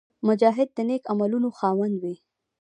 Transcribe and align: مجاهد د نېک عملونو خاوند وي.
مجاهد 0.27 0.69
د 0.73 0.79
نېک 0.87 1.03
عملونو 1.11 1.49
خاوند 1.57 1.95
وي. 2.03 2.15